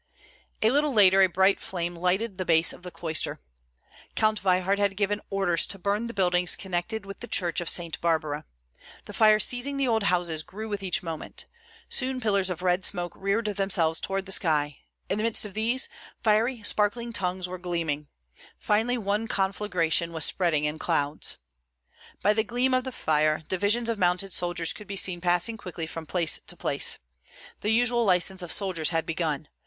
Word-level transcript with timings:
A 0.63 0.71
little 0.71 0.91
later 0.91 1.21
a 1.21 1.27
bright 1.29 1.59
flame 1.61 1.95
lighted 1.95 2.39
the 2.39 2.43
base 2.43 2.73
of 2.73 2.81
the 2.81 2.89
cloister. 2.89 3.39
Count 4.15 4.39
Veyhard 4.39 4.79
had 4.79 4.97
given 4.97 5.21
orders 5.29 5.67
to 5.67 5.77
burn 5.77 6.07
the 6.07 6.13
buildings 6.15 6.55
connected 6.55 7.05
with 7.05 7.19
the 7.19 7.27
church 7.27 7.61
of 7.61 7.69
Saint 7.69 8.01
Barbara. 8.01 8.45
The 9.05 9.13
fire 9.13 9.37
seizing 9.37 9.77
the 9.77 9.87
old 9.87 10.01
houses 10.05 10.41
grew 10.41 10.67
with 10.67 10.81
each 10.81 11.03
moment. 11.03 11.45
Soon 11.87 12.19
pillars 12.19 12.49
of 12.49 12.63
red 12.63 12.83
smoke 12.83 13.13
reared 13.15 13.45
themselves 13.45 13.99
toward 13.99 14.25
the 14.25 14.31
sky; 14.31 14.79
in 15.07 15.19
the 15.19 15.23
midst 15.23 15.45
of 15.45 15.53
these, 15.53 15.87
fiery 16.23 16.63
sparkling 16.63 17.13
tongues 17.13 17.47
were 17.47 17.59
gleaming. 17.59 18.07
Finally 18.57 18.97
one 18.97 19.27
conflagration 19.27 20.11
was 20.13 20.25
spreading 20.25 20.65
in 20.65 20.79
clouds. 20.79 21.37
By 22.23 22.33
the 22.33 22.43
gleam 22.43 22.73
of 22.73 22.85
the 22.85 22.91
fire, 22.91 23.43
divisions 23.47 23.87
of 23.87 23.99
mounted 23.99 24.33
soldiers 24.33 24.73
could 24.73 24.87
be 24.87 24.95
seen 24.97 25.21
passing 25.21 25.57
quickly 25.57 25.85
from 25.85 26.07
place 26.07 26.39
to 26.47 26.57
place. 26.57 26.97
The 27.59 27.69
usual 27.69 28.03
license 28.03 28.41
of 28.41 28.51
soldiers 28.51 28.89
had 28.89 29.05
begun. 29.05 29.47